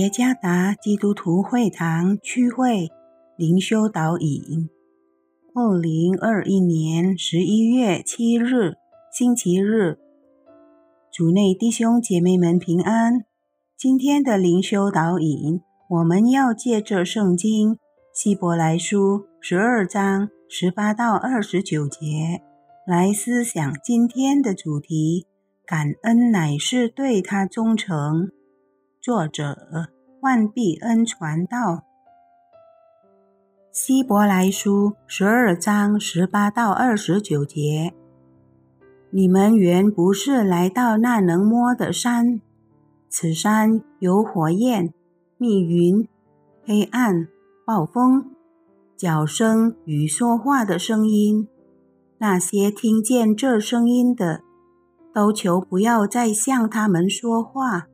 [0.00, 2.88] 耶加达基督徒会堂区会
[3.36, 4.70] 灵修导引，
[5.54, 8.76] 二零二一年十一月七日
[9.12, 9.98] 星期日，
[11.12, 13.26] 主内弟兄姐妹们平安。
[13.76, 15.60] 今天的灵修导引，
[15.90, 17.76] 我们要借着圣经
[18.14, 22.40] 希伯来书十二章十八到二十九节
[22.86, 25.26] 来思想今天的主题：
[25.66, 28.30] 感恩乃是对他忠诚。
[29.02, 29.56] 作者
[30.20, 31.84] 万必恩传道，
[33.72, 37.94] 希伯来书十二章十八到二十九节：
[39.08, 42.42] 你们原不是来到那能摸的山，
[43.08, 44.92] 此山有火焰、
[45.38, 46.06] 密云、
[46.66, 47.26] 黑暗、
[47.64, 48.34] 暴风、
[48.98, 51.48] 脚声与说话的声音。
[52.18, 54.42] 那些听见这声音的，
[55.14, 57.86] 都求不要再向他们说话。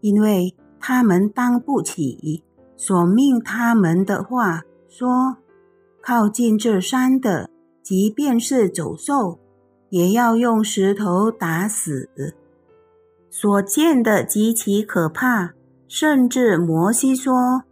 [0.00, 2.42] 因为他们当不起
[2.76, 5.36] 所命他们的话，说
[6.00, 7.50] 靠近这山的，
[7.82, 9.38] 即便是走兽，
[9.90, 12.08] 也要用石头打死。
[13.30, 15.52] 所见的极其可怕，
[15.86, 17.64] 甚至摩西说：“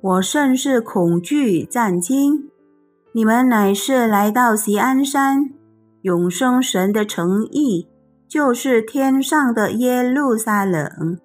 [0.00, 2.50] 我甚是恐惧战惊。”
[3.12, 5.50] 你们乃是来到锡安山，
[6.02, 7.88] 永生神的诚意，
[8.28, 11.18] 就是天上的耶路撒冷。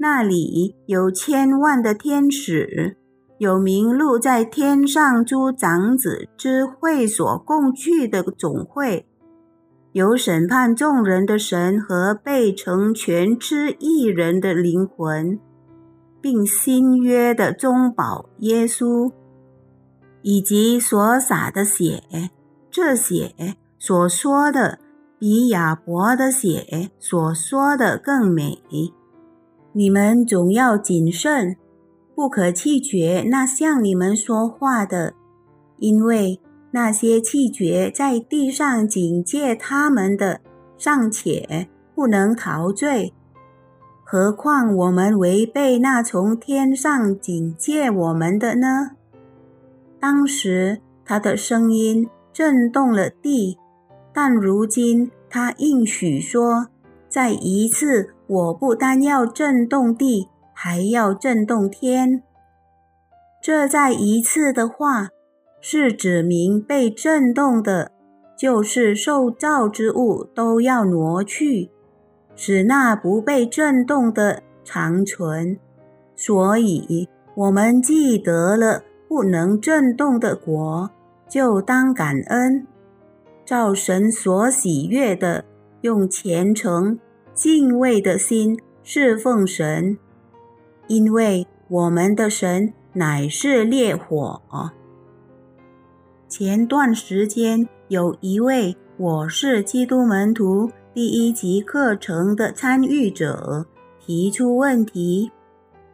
[0.00, 2.96] 那里有千万的天使，
[3.38, 9.06] 有名录在天上诸长子之会所共聚的总会，
[9.92, 15.40] 有审判众人的神和被成全之一人的灵魂，
[16.20, 19.12] 并新约的中保耶稣，
[20.22, 22.02] 以及所洒的血。
[22.70, 23.34] 这血
[23.78, 24.78] 所说的，
[25.18, 28.62] 比亚伯的血所说的更美。
[29.72, 31.56] 你们总要谨慎，
[32.14, 35.14] 不可气绝那向你们说话的，
[35.76, 36.40] 因为
[36.70, 40.40] 那些气绝在地上警戒他们的，
[40.76, 43.12] 尚且不能陶醉，
[44.04, 48.90] 何况我们违背那从天上警戒我们的呢？
[50.00, 53.58] 当时他的声音震动了地，
[54.12, 56.68] 但如今他应许说，
[57.08, 58.14] 再一次。
[58.28, 62.22] 我不单要震动地，还要震动天。
[63.40, 65.08] 这再一次的话，
[65.62, 67.90] 是指明被震动的，
[68.36, 71.70] 就是受造之物都要挪去，
[72.36, 75.58] 使那不被震动的长存。
[76.14, 80.90] 所以，我们既得了不能震动的国，
[81.26, 82.66] 就当感恩，
[83.46, 85.46] 照神所喜悦的，
[85.82, 86.98] 用虔诚。
[87.34, 89.96] 敬畏的心侍奉神，
[90.88, 94.42] 因为我们的神乃是烈火。
[96.28, 103.64] 前段时间有一位我是基督门徒第一集课程的参与者
[104.00, 105.30] 提出问题：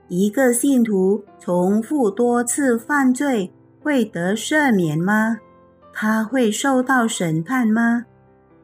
[0.08, 3.52] 一个信徒重复多次犯罪
[3.82, 5.36] 会得赦免吗？
[5.92, 8.06] 他会受到审判吗？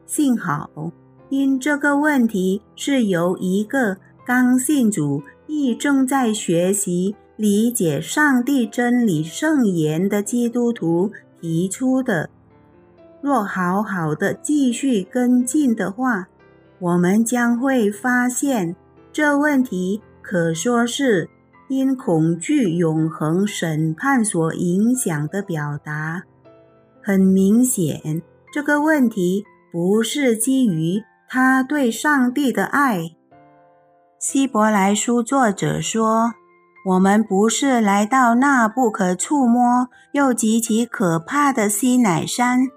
[0.07, 0.91] 幸好。
[1.31, 11.09] 因这个问题是由一个刚信主、亦正在学习理解上帝真理圣言的基督徒
[11.39, 12.29] 提出的。
[13.21, 16.27] 若好好的继续跟进的话，
[16.79, 18.75] 我们将会发现
[19.13, 21.29] 这问题可说是
[21.69, 26.23] 因恐惧永恒审判所影响的表达。
[27.01, 28.21] 很明显，
[28.53, 31.01] 这个问题不是基于。
[31.33, 33.15] 他对上帝的爱，
[34.19, 36.33] 希伯来书作者说
[36.85, 42.67] ：“我们不是来到那不可触摸又极其可怕的西乃山，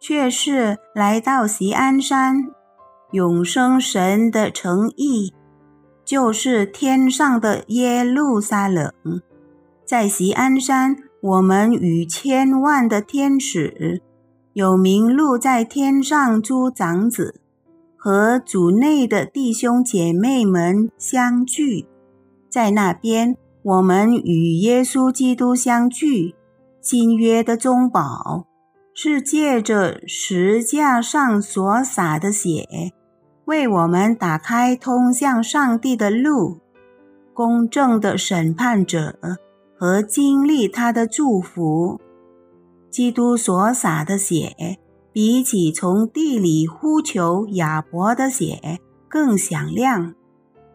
[0.00, 2.46] 却是来到锡安山，
[3.12, 5.32] 永生神的诚意，
[6.04, 8.92] 就是天上的耶路撒冷。
[9.84, 14.02] 在锡安山，我们与千万的天使。”
[14.56, 17.42] 有名录在天上诸长子
[17.94, 21.86] 和主内的弟兄姐妹们相聚，
[22.48, 26.34] 在那边，我们与耶稣基督相聚。
[26.80, 28.46] 新约的中宝
[28.94, 32.66] 是借着石架上所洒的血，
[33.44, 36.60] 为我们打开通向上帝的路。
[37.34, 39.18] 公正的审判者
[39.78, 42.00] 和经历他的祝福。
[42.96, 44.78] 基督所洒的血，
[45.12, 50.14] 比起从地里呼求亚伯的血更响亮，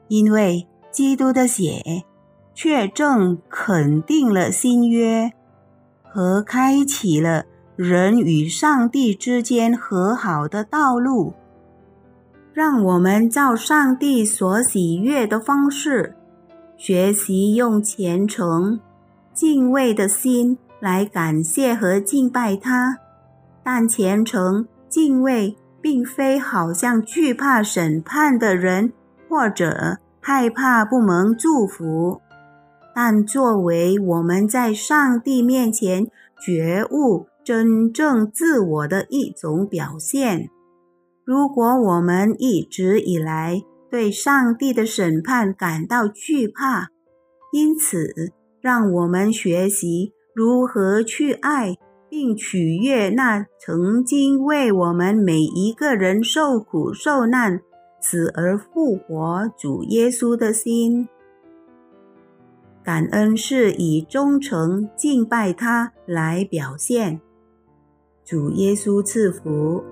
[0.08, 2.06] 因为基督的血
[2.54, 5.32] 却正肯定了新约
[6.04, 7.46] 和开启了
[7.76, 11.34] 人与上帝之间和好的道路。
[12.54, 16.16] 让我们照上帝所喜悦的方式，
[16.78, 18.80] 学习用虔诚、
[19.34, 22.98] 敬畏的心来感谢和敬拜他。
[23.64, 28.92] 但虔诚、敬畏并非好像惧怕审判的人，
[29.30, 32.20] 或者害怕不蒙祝福。
[32.94, 36.08] 但作为我们在上帝面前
[36.42, 40.50] 觉悟真正自我的一种表现。
[41.24, 46.90] 如果我们一直以来对上帝的审判感到惧怕，
[47.54, 51.76] 因此让我们学习如何去爱
[52.10, 57.62] 并取悦那曾经为我们每一个人受苦受难、
[58.00, 61.08] 死而复活主耶稣的心。
[62.84, 67.22] 感恩是以忠诚敬拜他来表现。
[68.24, 69.84] 主耶稣赐福。